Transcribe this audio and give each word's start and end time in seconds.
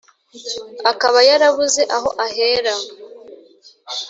akaba 0.91 1.19
yarabuze 1.29 1.81
aho 1.95 2.09
ahera 2.25 2.73